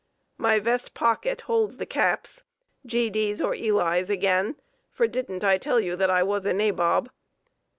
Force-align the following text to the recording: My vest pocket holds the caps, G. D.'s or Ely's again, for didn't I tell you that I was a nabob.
My 0.39 0.57
vest 0.59 0.95
pocket 0.95 1.41
holds 1.41 1.77
the 1.77 1.85
caps, 1.85 2.43
G. 2.87 3.11
D.'s 3.11 3.39
or 3.39 3.53
Ely's 3.53 4.09
again, 4.09 4.55
for 4.89 5.05
didn't 5.05 5.43
I 5.43 5.59
tell 5.59 5.79
you 5.79 5.95
that 5.95 6.09
I 6.09 6.23
was 6.23 6.43
a 6.43 6.55
nabob. 6.55 7.11